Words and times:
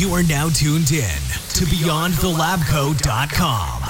You 0.00 0.14
are 0.14 0.22
now 0.22 0.48
tuned 0.48 0.92
in 0.92 1.20
to 1.52 1.66
BeyondTheLabCoat.com. 1.66 3.82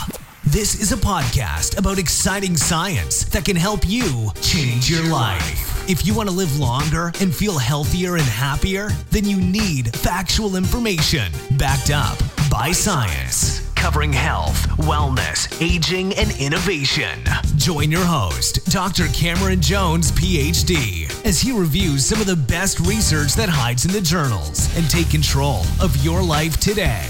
This 0.42 0.80
is 0.80 0.90
a 0.90 0.96
podcast 0.96 1.79
about 1.79 2.00
exciting 2.00 2.56
science 2.56 3.22
that 3.26 3.44
can 3.44 3.55
help 3.55 3.89
you 3.89 4.33
change 4.42 4.91
your 4.91 5.08
life. 5.08 5.88
If 5.88 6.04
you 6.04 6.12
want 6.12 6.28
to 6.28 6.34
live 6.34 6.58
longer 6.58 7.12
and 7.20 7.33
feel 7.33 7.58
healthier 7.58 8.16
and 8.16 8.25
happier, 8.25 8.88
then 9.12 9.25
you 9.25 9.41
need 9.41 9.95
factual 9.95 10.57
information 10.57 11.30
backed 11.53 11.93
up 11.93 12.19
by 12.51 12.73
science. 12.73 13.70
Covering 13.81 14.12
health, 14.12 14.69
wellness, 14.77 15.59
aging, 15.63 16.13
and 16.19 16.39
innovation. 16.39 17.19
Join 17.57 17.91
your 17.91 18.05
host, 18.05 18.71
Dr. 18.71 19.07
Cameron 19.09 19.63
Jones, 19.63 20.13
PhD, 20.13 21.11
as 21.25 21.41
he 21.41 21.51
reviews 21.51 22.05
some 22.05 22.21
of 22.21 22.27
the 22.27 22.37
best 22.37 22.79
research 22.81 23.32
that 23.37 23.49
hides 23.49 23.87
in 23.87 23.93
the 23.93 24.03
journals 24.03 24.69
and 24.77 24.89
take 24.91 25.09
control 25.09 25.63
of 25.81 25.96
your 26.05 26.23
life 26.23 26.59
today. 26.59 27.09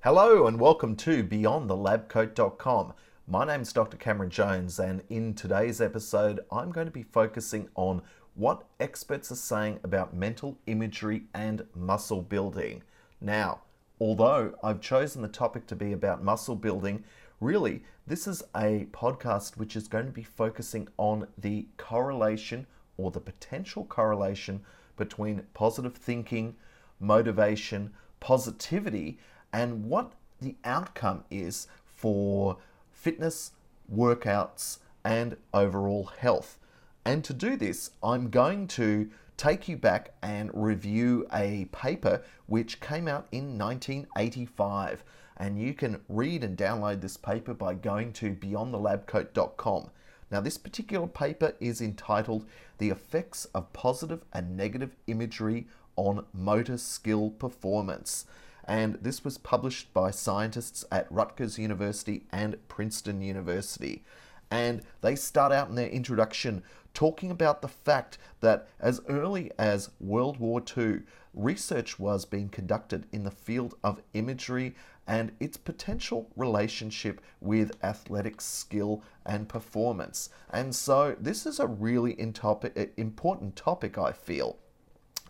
Hello 0.00 0.48
and 0.48 0.58
welcome 0.58 0.96
to 0.96 1.22
BeyondTheLabCoat.com. 1.22 2.94
My 3.28 3.44
name 3.44 3.60
is 3.60 3.72
Dr. 3.72 3.96
Cameron 3.96 4.30
Jones, 4.30 4.80
and 4.80 5.04
in 5.08 5.34
today's 5.34 5.80
episode, 5.80 6.40
I'm 6.50 6.72
going 6.72 6.88
to 6.88 6.92
be 6.92 7.04
focusing 7.04 7.68
on 7.76 8.02
what 8.34 8.64
experts 8.80 9.30
are 9.30 9.36
saying 9.36 9.78
about 9.84 10.12
mental 10.12 10.58
imagery 10.66 11.22
and 11.32 11.64
muscle 11.72 12.20
building. 12.20 12.82
Now, 13.20 13.60
although 14.00 14.56
I've 14.62 14.80
chosen 14.80 15.22
the 15.22 15.28
topic 15.28 15.68
to 15.68 15.76
be 15.76 15.92
about 15.92 16.24
muscle 16.24 16.56
building, 16.56 17.04
really, 17.40 17.84
this 18.08 18.26
is 18.26 18.42
a 18.56 18.88
podcast 18.90 19.56
which 19.56 19.76
is 19.76 19.86
going 19.86 20.06
to 20.06 20.12
be 20.12 20.24
focusing 20.24 20.88
on 20.96 21.28
the 21.38 21.68
correlation 21.76 22.66
or 22.96 23.12
the 23.12 23.20
potential 23.20 23.84
correlation 23.84 24.62
between 24.96 25.44
positive 25.54 25.94
thinking, 25.94 26.56
motivation, 26.98 27.92
positivity, 28.18 29.20
and 29.52 29.84
what 29.84 30.12
the 30.40 30.56
outcome 30.64 31.22
is 31.30 31.68
for 31.86 32.58
fitness, 33.02 33.50
workouts, 33.92 34.78
and 35.04 35.36
overall 35.52 36.04
health. 36.18 36.56
And 37.04 37.24
to 37.24 37.32
do 37.32 37.56
this, 37.56 37.90
I'm 38.00 38.30
going 38.30 38.68
to 38.68 39.10
take 39.36 39.68
you 39.68 39.76
back 39.76 40.14
and 40.22 40.52
review 40.54 41.26
a 41.32 41.64
paper 41.72 42.22
which 42.46 42.78
came 42.78 43.08
out 43.08 43.26
in 43.32 43.58
1985. 43.58 45.02
And 45.36 45.60
you 45.60 45.74
can 45.74 46.00
read 46.08 46.44
and 46.44 46.56
download 46.56 47.00
this 47.00 47.16
paper 47.16 47.54
by 47.54 47.74
going 47.74 48.12
to 48.14 48.36
beyondthelabcoat.com. 48.36 49.90
Now, 50.30 50.40
this 50.40 50.56
particular 50.56 51.08
paper 51.08 51.54
is 51.58 51.80
entitled 51.80 52.46
The 52.78 52.90
Effects 52.90 53.46
of 53.46 53.72
Positive 53.72 54.22
and 54.32 54.56
Negative 54.56 54.94
Imagery 55.08 55.66
on 55.96 56.24
Motor 56.32 56.78
Skill 56.78 57.30
Performance 57.30 58.26
and 58.64 58.94
this 59.00 59.24
was 59.24 59.38
published 59.38 59.92
by 59.92 60.10
scientists 60.10 60.84
at 60.90 61.10
Rutgers 61.10 61.58
University 61.58 62.24
and 62.30 62.56
Princeton 62.68 63.20
University. 63.22 64.02
And 64.50 64.82
they 65.00 65.16
start 65.16 65.52
out 65.52 65.68
in 65.68 65.74
their 65.74 65.88
introduction 65.88 66.62
talking 66.94 67.30
about 67.30 67.62
the 67.62 67.68
fact 67.68 68.18
that 68.40 68.68
as 68.78 69.00
early 69.08 69.50
as 69.58 69.90
World 69.98 70.38
War 70.38 70.62
II, 70.76 71.00
research 71.34 71.98
was 71.98 72.24
being 72.24 72.48
conducted 72.48 73.06
in 73.12 73.24
the 73.24 73.30
field 73.30 73.74
of 73.82 74.02
imagery 74.12 74.74
and 75.06 75.32
its 75.40 75.56
potential 75.56 76.30
relationship 76.36 77.20
with 77.40 77.72
athletic 77.82 78.40
skill 78.40 79.02
and 79.26 79.48
performance. 79.48 80.28
And 80.50 80.74
so, 80.74 81.16
this 81.18 81.46
is 81.46 81.58
a 81.58 81.66
really 81.66 82.18
important 82.18 83.56
topic, 83.56 83.98
I 83.98 84.12
feel. 84.12 84.58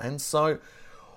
And 0.00 0.20
so, 0.20 0.58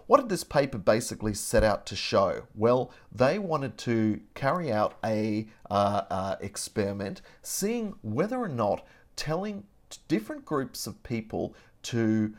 what 0.07 0.19
did 0.19 0.29
this 0.29 0.43
paper 0.43 0.77
basically 0.77 1.33
set 1.33 1.63
out 1.63 1.85
to 1.87 1.95
show? 1.95 2.43
Well, 2.53 2.91
they 3.11 3.39
wanted 3.39 3.77
to 3.79 4.19
carry 4.33 4.71
out 4.71 4.97
a 5.03 5.47
uh, 5.69 6.01
uh, 6.09 6.35
experiment, 6.41 7.21
seeing 7.41 7.95
whether 8.01 8.37
or 8.37 8.47
not 8.47 8.85
telling 9.15 9.63
different 10.07 10.45
groups 10.45 10.87
of 10.87 11.01
people 11.03 11.55
to 11.83 12.33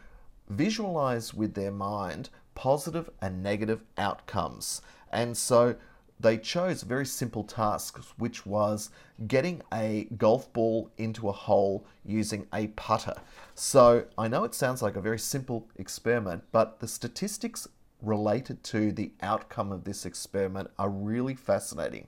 visualize 0.48 1.34
with 1.34 1.54
their 1.54 1.72
mind 1.72 2.30
positive 2.54 3.10
and 3.20 3.42
negative 3.42 3.82
outcomes. 3.98 4.80
And 5.12 5.36
so 5.36 5.76
they 6.18 6.38
chose 6.38 6.82
very 6.82 7.04
simple 7.06 7.44
task, 7.44 7.98
which 8.16 8.46
was 8.46 8.90
getting 9.26 9.62
a 9.72 10.08
golf 10.16 10.50
ball 10.52 10.90
into 10.96 11.28
a 11.28 11.32
hole 11.32 11.84
using 12.04 12.46
a 12.54 12.68
putter. 12.68 13.14
So 13.54 14.04
I 14.16 14.28
know 14.28 14.44
it 14.44 14.54
sounds 14.54 14.82
like 14.82 14.96
a 14.96 15.00
very 15.00 15.18
simple 15.18 15.68
experiment, 15.76 16.44
but 16.52 16.80
the 16.80 16.88
statistics 16.88 17.68
related 18.02 18.62
to 18.64 18.92
the 18.92 19.12
outcome 19.22 19.72
of 19.72 19.84
this 19.84 20.06
experiment 20.06 20.70
are 20.78 20.88
really 20.88 21.34
fascinating. 21.34 22.06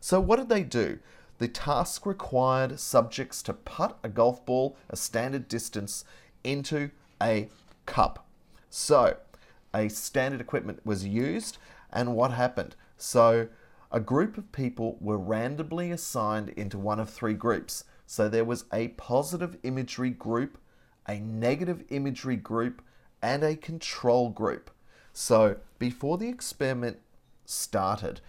So, 0.00 0.20
what 0.20 0.36
did 0.36 0.48
they 0.48 0.62
do? 0.62 0.98
The 1.38 1.48
task 1.48 2.06
required 2.06 2.78
subjects 2.78 3.42
to 3.44 3.52
putt 3.52 3.98
a 4.02 4.08
golf 4.08 4.44
ball 4.46 4.76
a 4.88 4.96
standard 4.96 5.48
distance 5.48 6.04
into 6.44 6.90
a 7.22 7.48
cup. 7.86 8.26
So, 8.70 9.16
a 9.74 9.88
standard 9.88 10.40
equipment 10.40 10.84
was 10.84 11.06
used, 11.06 11.58
and 11.92 12.14
what 12.14 12.32
happened? 12.32 12.76
So, 12.96 13.48
a 13.90 14.00
group 14.00 14.38
of 14.38 14.52
people 14.52 14.98
were 15.00 15.18
randomly 15.18 15.90
assigned 15.90 16.50
into 16.50 16.78
one 16.78 16.98
of 16.98 17.10
three 17.10 17.34
groups. 17.34 17.84
So, 18.06 18.28
there 18.28 18.44
was 18.44 18.64
a 18.72 18.88
positive 18.88 19.56
imagery 19.62 20.10
group, 20.10 20.58
a 21.06 21.18
negative 21.18 21.84
imagery 21.90 22.36
group, 22.36 22.82
and 23.22 23.42
a 23.42 23.56
control 23.56 24.30
group. 24.30 24.70
So, 25.12 25.56
before 25.78 26.18
the 26.18 26.28
experiment 26.28 26.98
started, 27.44 28.20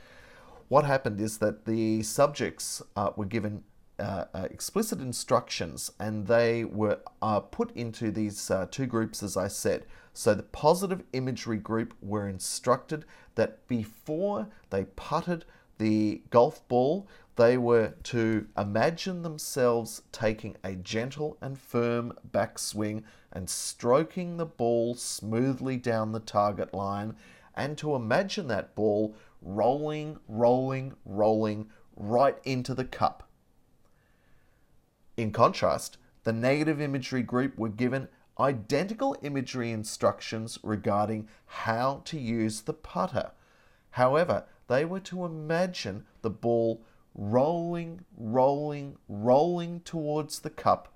what 0.67 0.85
happened 0.85 1.19
is 1.21 1.37
that 1.39 1.65
the 1.65 2.03
subjects 2.03 2.81
uh, 2.95 3.11
were 3.15 3.25
given 3.25 3.63
uh, 3.99 4.25
explicit 4.49 4.99
instructions 4.99 5.91
and 5.99 6.27
they 6.27 6.63
were 6.63 6.99
uh, 7.21 7.39
put 7.39 7.75
into 7.75 8.11
these 8.11 8.51
uh, 8.51 8.67
two 8.69 8.85
groups, 8.85 9.23
as 9.23 9.37
I 9.37 9.47
said. 9.47 9.85
So 10.13 10.33
the 10.33 10.43
positive 10.43 11.03
imagery 11.13 11.57
group 11.57 11.93
were 12.01 12.27
instructed 12.27 13.05
that 13.35 13.67
before 13.67 14.47
they 14.69 14.85
putted 14.95 15.45
the 15.77 16.21
golf 16.29 16.65
ball, 16.67 17.07
they 17.35 17.57
were 17.57 17.93
to 18.03 18.47
imagine 18.57 19.21
themselves 19.21 20.01
taking 20.13 20.55
a 20.63 20.73
gentle 20.75 21.37
and 21.41 21.59
firm 21.59 22.13
backswing 22.31 23.03
and 23.33 23.49
stroking 23.49 24.37
the 24.37 24.45
ball 24.45 24.95
smoothly 24.95 25.75
down 25.75 26.13
the 26.13 26.21
target 26.21 26.73
line, 26.73 27.13
and 27.53 27.77
to 27.77 27.95
imagine 27.95 28.47
that 28.47 28.73
ball 28.73 29.13
rolling, 29.41 30.17
rolling, 30.29 30.93
rolling 31.05 31.69
right 31.97 32.37
into 32.45 32.73
the 32.73 32.85
cup. 32.85 33.24
In 35.17 35.31
contrast, 35.31 35.97
the 36.23 36.33
negative 36.33 36.81
imagery 36.81 37.23
group 37.23 37.57
were 37.57 37.69
given 37.69 38.09
identical 38.39 39.15
imagery 39.21 39.71
instructions 39.71 40.59
regarding 40.61 41.27
how 41.45 42.01
to 42.05 42.19
use 42.19 42.61
the 42.61 42.73
putter. 42.73 43.31
However, 43.91 44.45
they 44.67 44.83
were 44.83 44.99
to 45.01 45.25
imagine 45.25 46.05
the 46.21 46.29
ball 46.29 46.81
rolling, 47.13 48.03
rolling, 48.17 48.97
rolling 49.07 49.79
towards 49.81 50.39
the 50.39 50.49
cup, 50.49 50.93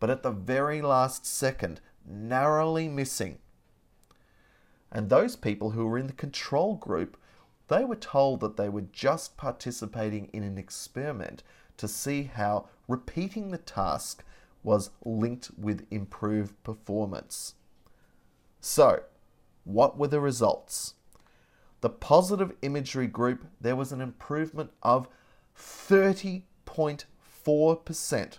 but 0.00 0.10
at 0.10 0.22
the 0.22 0.30
very 0.30 0.82
last 0.82 1.24
second, 1.24 1.80
narrowly 2.06 2.88
missing. 2.88 3.38
And 4.90 5.08
those 5.08 5.36
people 5.36 5.70
who 5.70 5.86
were 5.86 5.96
in 5.96 6.08
the 6.08 6.12
control 6.12 6.74
group, 6.74 7.16
they 7.68 7.84
were 7.84 7.96
told 7.96 8.40
that 8.40 8.58
they 8.58 8.68
were 8.68 8.84
just 8.92 9.38
participating 9.38 10.26
in 10.34 10.42
an 10.42 10.58
experiment 10.58 11.42
to 11.78 11.88
see 11.88 12.24
how 12.24 12.68
repeating 12.92 13.50
the 13.50 13.58
task 13.58 14.22
was 14.62 14.90
linked 15.02 15.50
with 15.58 15.86
improved 15.90 16.62
performance. 16.62 17.54
So, 18.60 19.04
what 19.64 19.96
were 19.96 20.08
the 20.08 20.20
results? 20.20 20.92
The 21.80 21.88
positive 21.88 22.52
imagery 22.60 23.06
group, 23.06 23.46
there 23.60 23.76
was 23.76 23.92
an 23.92 24.02
improvement 24.02 24.72
of 24.82 25.08
30.4%. 25.58 28.38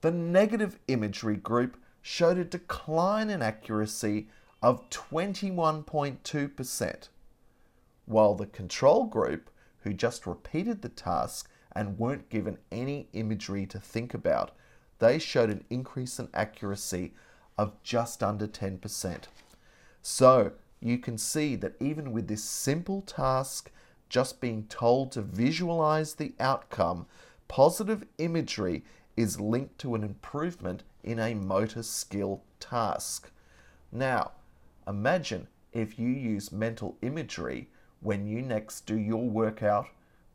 The 0.00 0.10
negative 0.10 0.78
imagery 0.88 1.36
group 1.36 1.76
showed 2.02 2.36
a 2.36 2.44
decline 2.44 3.30
in 3.30 3.42
accuracy 3.42 4.26
of 4.60 4.90
21.2%, 4.90 7.08
while 8.06 8.34
the 8.34 8.46
control 8.46 9.04
group, 9.04 9.50
who 9.82 9.94
just 9.94 10.26
repeated 10.26 10.82
the 10.82 10.88
task 10.88 11.48
and 11.72 11.98
weren't 11.98 12.28
given 12.30 12.58
any 12.70 13.08
imagery 13.12 13.66
to 13.66 13.78
think 13.78 14.14
about, 14.14 14.52
they 14.98 15.18
showed 15.18 15.50
an 15.50 15.64
increase 15.70 16.18
in 16.18 16.28
accuracy 16.34 17.12
of 17.56 17.82
just 17.82 18.22
under 18.22 18.46
10%. 18.46 19.24
So 20.02 20.52
you 20.80 20.98
can 20.98 21.18
see 21.18 21.56
that 21.56 21.74
even 21.80 22.12
with 22.12 22.28
this 22.28 22.44
simple 22.44 23.02
task 23.02 23.70
just 24.08 24.40
being 24.40 24.64
told 24.64 25.12
to 25.12 25.22
visualize 25.22 26.14
the 26.14 26.34
outcome, 26.40 27.06
positive 27.48 28.04
imagery 28.18 28.84
is 29.16 29.40
linked 29.40 29.78
to 29.78 29.94
an 29.94 30.02
improvement 30.02 30.82
in 31.04 31.18
a 31.18 31.34
motor 31.34 31.82
skill 31.82 32.42
task. 32.58 33.30
Now, 33.92 34.32
imagine 34.86 35.48
if 35.72 35.98
you 35.98 36.08
use 36.08 36.50
mental 36.50 36.96
imagery 37.02 37.68
when 38.00 38.26
you 38.26 38.42
next 38.42 38.86
do 38.86 38.96
your 38.96 39.28
workout 39.28 39.86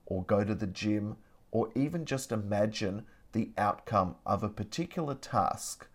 or 0.06 0.24
go 0.24 0.44
to 0.44 0.56
the 0.56 0.68
gym 0.68 1.18
or 1.52 1.70
even 1.76 2.06
just 2.06 2.32
imagine 2.32 3.06
the 3.32 3.52
outcome 3.58 4.16
of 4.26 4.44
a 4.44 4.50
particular 4.50 5.16
task. 5.16 5.88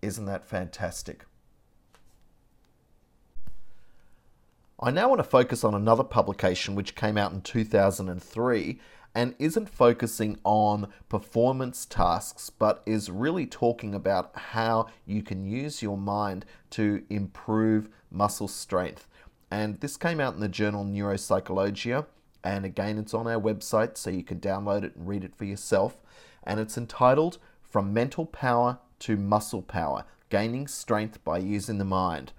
Isn't 0.00 0.26
that 0.26 0.44
fantastic? 0.44 1.24
I 4.80 4.90
now 4.90 5.08
want 5.08 5.20
to 5.20 5.24
focus 5.24 5.62
on 5.62 5.74
another 5.74 6.02
publication 6.02 6.74
which 6.74 6.96
came 6.96 7.16
out 7.16 7.32
in 7.32 7.40
2003 7.40 8.80
and 9.14 9.34
isn't 9.38 9.68
focusing 9.68 10.38
on 10.44 10.88
performance 11.08 11.84
tasks, 11.84 12.50
but 12.50 12.82
is 12.86 13.10
really 13.10 13.46
talking 13.46 13.94
about 13.94 14.32
how 14.34 14.86
you 15.06 15.22
can 15.22 15.44
use 15.44 15.82
your 15.82 15.98
mind 15.98 16.44
to 16.70 17.04
improve 17.10 17.88
muscle 18.10 18.48
strength. 18.48 19.08
And 19.50 19.78
this 19.80 19.96
came 19.96 20.18
out 20.18 20.34
in 20.34 20.40
the 20.40 20.48
journal 20.48 20.84
Neuropsychologia, 20.84 22.06
and 22.44 22.64
again, 22.64 22.98
it's 22.98 23.14
on 23.14 23.26
our 23.26 23.40
website, 23.40 23.96
so 23.96 24.10
you 24.10 24.24
can 24.24 24.40
download 24.40 24.84
it 24.84 24.96
and 24.96 25.08
read 25.08 25.24
it 25.24 25.36
for 25.36 25.44
yourself. 25.44 25.96
And 26.44 26.58
it's 26.58 26.78
entitled 26.78 27.38
From 27.62 27.92
Mental 27.92 28.26
Power 28.26 28.78
to 29.00 29.16
Muscle 29.16 29.62
Power 29.62 30.04
Gaining 30.30 30.66
Strength 30.66 31.24
by 31.24 31.38
Using 31.38 31.78
the 31.78 31.84
Mind 31.84 32.32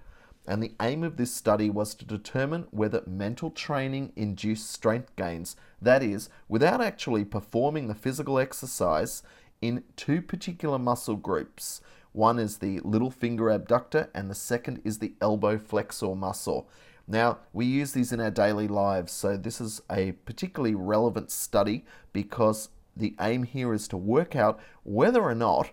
and 0.46 0.62
the 0.62 0.72
aim 0.80 1.02
of 1.02 1.16
this 1.16 1.32
study 1.32 1.70
was 1.70 1.94
to 1.94 2.04
determine 2.04 2.66
whether 2.70 3.02
mental 3.06 3.50
training 3.50 4.12
induced 4.14 4.70
strength 4.70 5.14
gains, 5.16 5.56
that 5.80 6.02
is, 6.02 6.28
without 6.48 6.82
actually 6.82 7.24
performing 7.24 7.88
the 7.88 7.94
physical 7.94 8.38
exercise, 8.38 9.22
in 9.62 9.82
two 9.96 10.20
particular 10.20 10.78
muscle 10.78 11.16
groups. 11.16 11.80
One 12.12 12.38
is 12.38 12.58
the 12.58 12.80
little 12.80 13.10
finger 13.10 13.48
abductor, 13.48 14.10
and 14.14 14.30
the 14.30 14.34
second 14.34 14.82
is 14.84 14.98
the 14.98 15.14
elbow 15.20 15.56
flexor 15.58 16.14
muscle. 16.14 16.68
Now, 17.06 17.38
we 17.52 17.66
use 17.66 17.92
these 17.92 18.12
in 18.12 18.20
our 18.20 18.30
daily 18.30 18.66
lives, 18.66 19.12
so 19.12 19.36
this 19.36 19.60
is 19.60 19.82
a 19.90 20.12
particularly 20.12 20.74
relevant 20.74 21.30
study 21.30 21.84
because 22.12 22.70
the 22.96 23.14
aim 23.20 23.42
here 23.42 23.74
is 23.74 23.86
to 23.88 23.96
work 23.96 24.34
out 24.34 24.58
whether 24.84 25.22
or 25.22 25.34
not 25.34 25.70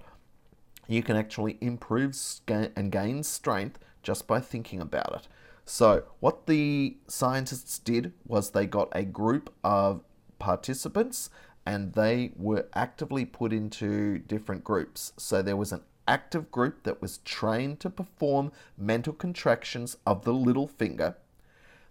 you 0.88 1.02
can 1.02 1.16
actually 1.16 1.58
improve 1.62 2.18
and 2.48 2.92
gain 2.92 3.24
strength 3.24 3.80
just 4.04 4.28
by 4.28 4.40
thinking 4.40 4.82
about 4.82 5.14
it. 5.16 5.28
So, 5.64 6.04
what 6.20 6.48
the 6.48 6.98
scientists 7.08 7.80
did 7.80 8.12
was 8.28 8.50
they 8.50 8.66
got 8.66 8.90
a 8.92 9.04
group 9.04 9.54
of 9.64 10.02
participants 10.40 11.30
and 11.66 11.94
they 11.94 12.32
were 12.36 12.68
actively 12.74 13.24
put 13.24 13.54
into 13.54 14.18
different 14.20 14.64
groups. 14.64 15.14
So, 15.18 15.42
there 15.42 15.56
was 15.56 15.72
an 15.72 15.82
active 16.08 16.52
group 16.52 16.84
that 16.84 17.02
was 17.02 17.20
trained 17.20 17.80
to 17.82 17.90
perform 17.90 18.52
mental 18.78 19.14
contractions 19.14 19.98
of 20.06 20.24
the 20.24 20.34
little 20.34 20.68
finger. 20.68 21.16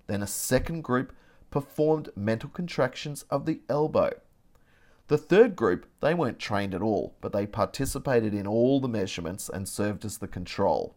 Then, 0.07 0.23
a 0.23 0.27
second 0.27 0.83
group 0.83 1.13
performed 1.51 2.11
mental 2.17 2.51
contractions 2.51 3.25
of 3.31 3.47
the 3.47 3.61
elbow. 3.69 4.13
The 5.09 5.19
third 5.19 5.57
group, 5.57 5.87
they 6.01 6.15
weren't 6.15 6.39
trained 6.39 6.75
at 6.75 6.83
all, 6.83 7.15
but 7.21 7.33
they 7.33 7.47
participated 7.47 8.33
in 8.33 8.47
all 8.47 8.81
the 8.81 8.89
measurements 8.89 9.49
and 9.49 9.69
served 9.69 10.05
as 10.05 10.19
the 10.19 10.29
control 10.29 10.95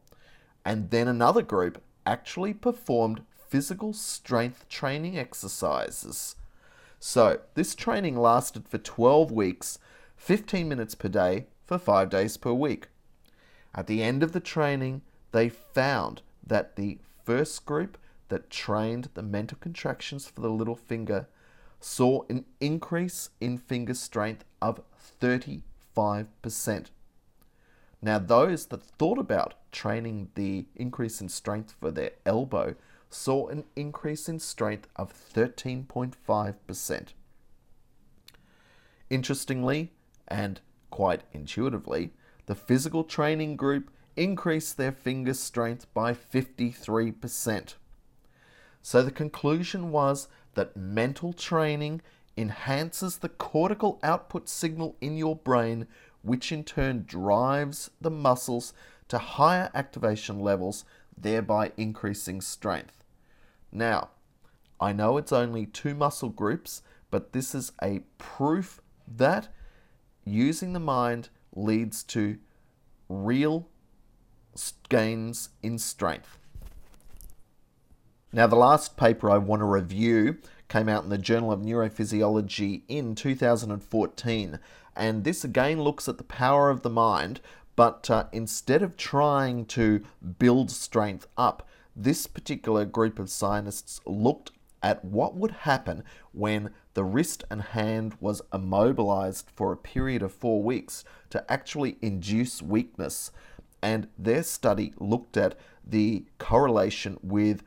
and 0.65 0.89
then 0.89 1.07
another 1.07 1.41
group 1.41 1.81
actually 2.05 2.53
performed 2.53 3.21
physical 3.49 3.93
strength 3.93 4.67
training 4.69 5.17
exercises. 5.17 6.35
So, 6.99 7.41
this 7.53 7.75
training 7.75 8.17
lasted 8.17 8.67
for 8.67 8.77
12 8.77 9.31
weeks, 9.31 9.77
15 10.15 10.67
minutes 10.67 10.95
per 10.95 11.09
day, 11.09 11.47
for 11.65 11.77
5 11.77 12.09
days 12.09 12.37
per 12.37 12.53
week. 12.53 12.87
At 13.75 13.87
the 13.87 14.03
end 14.03 14.21
of 14.23 14.31
the 14.31 14.39
training, 14.39 15.01
they 15.31 15.49
found 15.49 16.21
that 16.45 16.75
the 16.75 16.99
first 17.23 17.65
group 17.65 17.97
that 18.29 18.49
trained 18.49 19.09
the 19.13 19.23
mental 19.23 19.57
contractions 19.59 20.27
for 20.27 20.41
the 20.41 20.49
little 20.49 20.75
finger 20.75 21.27
saw 21.79 22.23
an 22.29 22.45
increase 22.59 23.29
in 23.41 23.57
finger 23.57 23.93
strength 23.93 24.45
of 24.61 24.81
35%. 25.21 25.63
Now, 28.01 28.19
those 28.19 28.65
that 28.67 28.83
thought 28.83 29.17
about 29.17 29.55
training 29.71 30.29
the 30.35 30.65
increase 30.75 31.21
in 31.21 31.29
strength 31.29 31.75
for 31.79 31.89
their 31.91 32.11
elbow 32.25 32.75
saw 33.09 33.47
an 33.47 33.63
increase 33.75 34.27
in 34.27 34.39
strength 34.39 34.87
of 34.95 35.13
13.5%. 35.13 37.07
Interestingly, 39.09 39.93
and 40.27 40.59
quite 40.89 41.23
intuitively, 41.31 42.11
the 42.45 42.55
physical 42.55 43.03
training 43.03 43.55
group 43.55 43.89
increased 44.15 44.77
their 44.77 44.91
finger 44.91 45.33
strength 45.33 45.91
by 45.93 46.13
53%. 46.13 47.75
So 48.81 49.01
the 49.01 49.11
conclusion 49.11 49.91
was 49.91 50.27
that 50.55 50.77
mental 50.77 51.33
training 51.33 52.01
enhances 52.37 53.17
the 53.17 53.29
cortical 53.29 53.99
output 54.03 54.49
signal 54.49 54.95
in 55.01 55.17
your 55.17 55.35
brain, 55.35 55.87
which 56.21 56.51
in 56.51 56.63
turn 56.63 57.05
drives 57.07 57.89
the 58.01 58.11
muscles 58.11 58.73
to 59.07 59.17
higher 59.17 59.69
activation 59.73 60.39
levels, 60.39 60.85
thereby 61.17 61.71
increasing 61.77 62.41
strength. 62.41 63.03
Now, 63.71 64.09
I 64.79 64.91
know 64.91 65.17
it's 65.17 65.31
only 65.31 65.65
two 65.65 65.95
muscle 65.95 66.29
groups, 66.29 66.81
but 67.09 67.31
this 67.31 67.55
is 67.55 67.71
a 67.81 68.01
proof 68.17 68.81
that 69.07 69.47
using 70.25 70.73
the 70.73 70.79
mind 70.79 71.29
leads 71.55 72.03
to 72.03 72.37
real 73.09 73.67
gains 74.89 75.49
in 75.61 75.77
strength. 75.77 76.37
Now, 78.31 78.47
the 78.47 78.55
last 78.55 78.97
paper 78.97 79.29
I 79.29 79.37
want 79.37 79.61
to 79.61 79.65
review 79.65 80.37
came 80.67 80.89
out 80.89 81.03
in 81.03 81.09
the 81.09 81.17
Journal 81.17 81.51
of 81.51 81.61
Neurophysiology 81.61 82.81
in 82.87 83.13
2014. 83.13 84.59
And 84.95 85.23
this 85.23 85.43
again 85.43 85.81
looks 85.81 86.07
at 86.07 86.17
the 86.17 86.23
power 86.23 86.69
of 86.69 86.81
the 86.81 86.89
mind, 86.89 87.41
but 87.75 88.09
uh, 88.09 88.25
instead 88.31 88.81
of 88.81 88.97
trying 88.97 89.65
to 89.67 90.03
build 90.39 90.71
strength 90.71 91.27
up, 91.37 91.67
this 91.95 92.25
particular 92.25 92.85
group 92.85 93.19
of 93.19 93.29
scientists 93.29 94.01
looked 94.05 94.51
at 94.83 95.03
what 95.03 95.35
would 95.35 95.51
happen 95.51 96.03
when 96.33 96.69
the 96.93 97.03
wrist 97.03 97.43
and 97.49 97.61
hand 97.61 98.15
was 98.19 98.41
immobilized 98.53 99.49
for 99.55 99.71
a 99.71 99.77
period 99.77 100.21
of 100.21 100.33
four 100.33 100.61
weeks 100.61 101.03
to 101.29 101.51
actually 101.51 101.97
induce 102.01 102.61
weakness. 102.61 103.31
And 103.81 104.07
their 104.17 104.43
study 104.43 104.93
looked 104.99 105.37
at 105.37 105.57
the 105.85 106.25
correlation 106.37 107.17
with 107.23 107.63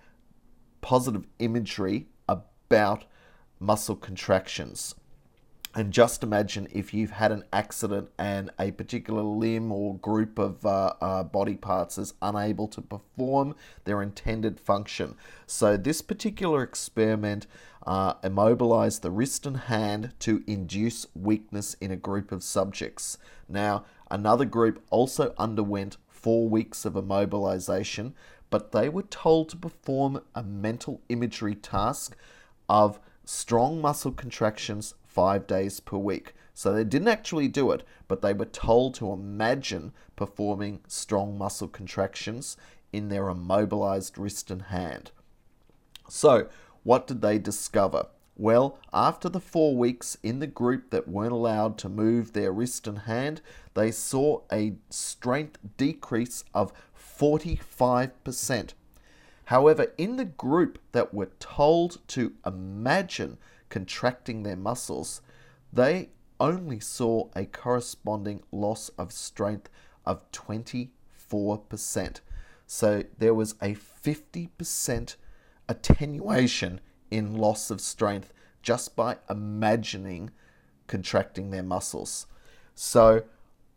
positive 0.83 1.26
imagery 1.38 2.07
about 2.29 3.07
muscle 3.59 3.97
contractions. 3.97 4.95
And 5.76 5.92
just 5.92 6.23
imagine 6.23 6.68
if 6.73 6.95
you've 6.95 7.11
had 7.11 7.30
an 7.30 7.45
accident 7.52 8.09
and 8.18 8.50
a 8.59 8.71
particular 8.71 9.21
limb 9.23 9.71
or 9.71 9.99
group 9.99 10.38
of 10.38 10.64
uh, 10.64 10.95
uh, 11.02 11.23
body 11.23 11.56
parts 11.56 11.99
is 11.99 12.14
unable 12.23 12.66
to 12.68 12.80
perform 12.80 13.54
their 13.85 14.00
intended 14.00 14.59
function. 14.59 15.16
So, 15.47 15.76
this 15.76 16.00
particular 16.00 16.62
experiment 16.62 17.47
uh, 17.87 18.14
immobilized 18.25 19.02
the 19.02 19.11
wrist 19.11 19.45
and 19.45 19.59
hand 19.59 20.14
to 20.21 20.42
induce 20.47 21.09
weakness 21.14 21.75
in 21.75 21.90
a 21.90 21.97
group 21.97 22.33
of 22.33 22.42
subjects. 22.42 23.18
Now, 23.47 23.85
another 24.11 24.47
group 24.47 24.83
also 24.88 25.35
underwent 25.37 25.99
four 26.09 26.49
weeks 26.49 26.87
of 26.87 26.95
immobilization, 26.95 28.14
but 28.49 28.73
they 28.73 28.88
were 28.88 29.02
told 29.02 29.50
to 29.50 29.59
perform 29.59 30.23
a 30.35 30.42
mental 30.42 31.02
imagery 31.11 31.54
task 31.54 32.16
of 32.66 32.99
strong 33.26 33.83
muscle 33.83 34.12
contractions 34.12 34.95
five 35.16 35.46
days 35.46 35.80
per 35.80 35.96
week. 35.96 36.35
So 36.52 36.73
they 36.73 36.85
didn't 36.85 37.08
actually 37.08 37.49
do 37.49 37.73
it, 37.73 37.82
but 38.06 38.20
they 38.20 38.35
were 38.35 38.44
told 38.44 38.94
to 38.96 39.12
imagine 39.12 39.92
performing 40.14 40.80
strong 40.87 41.38
muscle 41.38 41.68
contractions 41.68 42.58
in 42.92 43.08
their 43.08 43.30
immobilized 43.30 44.18
wrist 44.18 44.50
and 44.50 44.62
hand. 44.62 45.11
So, 46.06 46.49
what 46.82 47.06
did 47.06 47.23
they 47.23 47.38
discover? 47.38 48.08
Well, 48.37 48.78
after 48.92 49.30
the 49.30 49.40
four 49.40 49.75
weeks 49.75 50.18
in 50.23 50.40
the 50.40 50.46
group 50.46 50.90
that 50.90 51.08
weren't 51.08 51.32
allowed 51.32 51.78
to 51.78 51.88
move 51.88 52.32
their 52.32 52.52
wrist 52.52 52.87
and 52.87 53.00
hand, 53.00 53.40
they 53.73 53.90
saw 53.90 54.42
a 54.52 54.75
strength 54.90 55.58
decrease 55.78 56.44
of 56.52 56.75
45%. 56.94 58.75
However, 59.46 59.92
in 59.96 60.16
the 60.16 60.26
group 60.26 60.78
that 60.92 61.14
were 61.14 61.30
told 61.38 62.06
to 62.08 62.35
imagine 62.44 63.38
contracting 63.68 64.42
their 64.42 64.56
muscles, 64.56 65.20
they 65.73 66.11
only 66.38 66.80
saw 66.80 67.28
a 67.35 67.46
corresponding 67.46 68.42
loss 68.52 68.88
of 68.90 69.12
strength 69.12 69.68
of 70.04 70.30
24%. 70.32 72.20
So 72.66 73.04
there 73.18 73.35
was 73.35 73.54
a 73.62 73.75
50% 73.75 75.16
attenuation 75.68 76.80
in 77.11 77.35
loss 77.35 77.70
of 77.70 77.80
strength 77.80 78.32
just 78.62 78.96
by 78.96 79.16
imagining 79.30 80.30
contracting 80.87 81.50
their 81.50 81.62
muscles. 81.62 82.26
So 82.75 83.25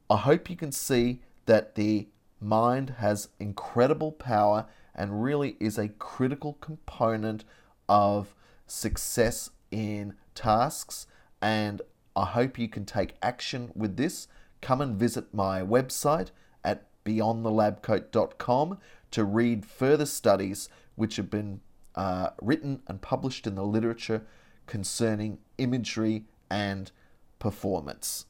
I 0.10 0.18
hope 0.18 0.50
you 0.50 0.56
can 0.56 0.72
see 0.72 1.22
that 1.46 1.76
the 1.76 2.08
mind 2.42 2.96
has 2.98 3.30
incredible 3.40 4.12
power 4.12 4.66
and 4.96 5.24
really 5.24 5.56
is 5.60 5.78
a 5.78 5.90
critical 5.90 6.54
component 6.62 7.44
of 7.88 8.36
success 8.66 9.50
in 9.72 10.16
tasks. 10.36 11.08
And 11.42 11.82
I 12.16 12.26
hope 12.26 12.60
you 12.60 12.68
can 12.68 12.86
take 12.86 13.16
action 13.22 13.72
with 13.76 13.98
this. 13.98 14.28
Come 14.62 14.82
and 14.82 14.96
visit 14.96 15.34
my 15.34 15.62
website 15.62 16.32
at 16.64 16.86
beyondthelabcoat.com 17.06 18.78
to 19.12 19.24
read 19.24 19.66
further 19.66 20.06
studies 20.06 20.70
which 20.96 21.16
have 21.16 21.30
been 21.30 21.62
uh, 21.96 22.30
written 22.42 22.82
and 22.88 23.02
published 23.02 23.48
in 23.48 23.56
the 23.56 23.64
literature 23.64 24.26
concerning 24.68 25.40
imagery 25.58 26.26
and 26.50 26.92
performance. 27.40 28.26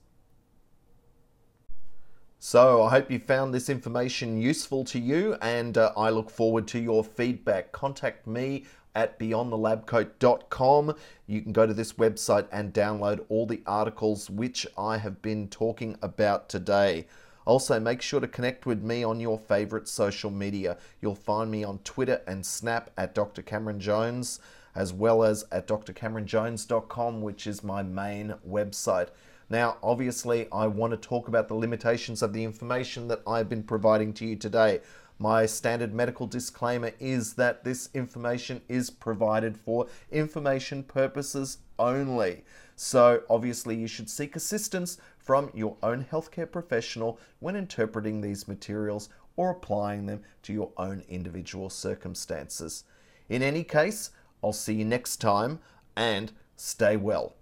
So, 2.42 2.84
I 2.84 2.92
hope 2.92 3.12
you 3.12 3.20
found 3.20 3.54
this 3.54 3.70
information 3.70 4.42
useful 4.42 4.86
to 4.86 5.00
you, 5.00 5.36
and 5.42 5.78
uh, 5.78 5.92
I 5.98 6.10
look 6.10 6.30
forward 6.30 6.70
to 6.70 6.80
your 6.80 7.04
feedback. 7.04 7.74
Contact 7.74 8.26
me 8.26 8.64
at 8.96 9.20
beyondthelabcoat.com. 9.20 10.96
You 11.28 11.42
can 11.42 11.52
go 11.52 11.66
to 11.66 11.74
this 11.74 11.94
website 11.94 12.48
and 12.52 12.74
download 12.74 13.26
all 13.30 13.46
the 13.46 13.62
articles 13.66 14.30
which 14.30 14.68
I 14.78 14.98
have 14.98 15.22
been 15.22 15.48
talking 15.48 15.98
about 16.02 16.50
today. 16.50 17.06
Also, 17.46 17.80
make 17.80 18.02
sure 18.02 18.20
to 18.20 18.28
connect 18.28 18.66
with 18.66 18.84
me 18.84 19.04
on 19.04 19.20
your 19.20 19.40
favorite 19.40 19.88
social 19.88 20.30
media. 20.30 20.78
You'll 21.02 21.16
find 21.16 21.50
me 21.50 21.64
on 21.64 21.80
Twitter 21.80 22.22
and 22.28 22.46
Snap 22.46 22.92
at 22.98 23.16
Dr. 23.16 23.42
Cameron 23.42 23.80
Jones, 23.80 24.40
as 24.76 24.94
well 24.94 25.24
as 25.24 25.46
at 25.52 25.68
drcameronjones.com, 25.68 27.22
which 27.22 27.48
is 27.48 27.64
my 27.64 27.82
main 27.82 28.36
website. 28.48 29.10
Now, 29.50 29.78
obviously, 29.82 30.48
I 30.52 30.68
want 30.68 30.92
to 30.92 30.98
talk 30.98 31.28
about 31.28 31.48
the 31.48 31.56
limitations 31.56 32.22
of 32.22 32.34
the 32.34 32.44
information 32.44 33.08
that 33.08 33.22
I've 33.26 33.50
been 33.50 33.64
providing 33.64 34.14
to 34.14 34.26
you 34.26 34.36
today. 34.36 34.82
My 35.22 35.46
standard 35.46 35.94
medical 35.94 36.28
disclaimer 36.28 36.94
is 36.98 37.34
that 37.34 37.66
this 37.66 37.90
information 37.94 38.62
is 38.70 38.90
provided 38.90 39.58
for 39.58 39.88
information 40.12 40.82
purposes 40.82 41.58
only. 41.78 42.46
So, 42.78 43.24
obviously, 43.30 43.76
you 43.76 43.88
should 43.88 44.10
seek 44.10 44.38
assistance 44.38 44.98
from 45.18 45.52
your 45.54 45.76
own 45.84 46.06
healthcare 46.10 46.50
professional 46.50 47.20
when 47.40 47.58
interpreting 47.58 48.22
these 48.22 48.48
materials 48.48 49.10
or 49.36 49.52
applying 49.52 50.06
them 50.06 50.22
to 50.44 50.54
your 50.54 50.72
own 50.78 51.04
individual 51.10 51.70
circumstances. 51.70 52.86
In 53.28 53.44
any 53.44 53.66
case, 53.66 54.12
I'll 54.42 54.54
see 54.54 54.76
you 54.76 54.86
next 54.86 55.18
time 55.18 55.60
and 55.98 56.32
stay 56.56 56.96
well. 56.96 57.36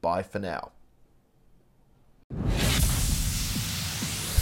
Bye 0.00 0.22
for 0.22 0.38
now. 0.38 0.70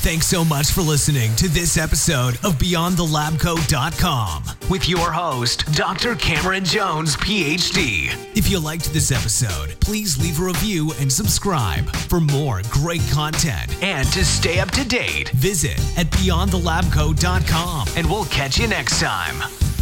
Thanks 0.05 0.27
so 0.27 0.45
much 0.45 0.71
for 0.71 0.83
listening 0.83 1.35
to 1.37 1.49
this 1.49 1.79
episode 1.79 2.35
of 2.45 2.59
BeyondTheLabCoat.com 2.59 4.45
with 4.69 4.87
your 4.87 5.11
host, 5.11 5.65
Dr. 5.73 6.15
Cameron 6.15 6.67
Jones, 6.67 7.17
PhD. 7.17 8.15
If 8.37 8.51
you 8.51 8.61
liked 8.61 8.93
this 8.93 9.11
episode, 9.11 9.81
please 9.81 10.21
leave 10.21 10.39
a 10.41 10.45
review 10.45 10.93
and 11.01 11.11
subscribe 11.11 11.89
for 11.97 12.21
more 12.21 12.61
great 12.69 13.01
content. 13.11 13.75
And 13.83 14.07
to 14.09 14.27
stay 14.27 14.59
up 14.61 14.73
to 14.73 14.87
date, 14.87 15.31
visit 15.31 15.81
at 15.97 16.09
BeyondTheLabCoat.com 16.09 17.89
and 17.97 18.07
we'll 18.07 18.27
catch 18.27 18.59
you 18.59 18.69
next 18.69 19.01
time. 19.01 19.74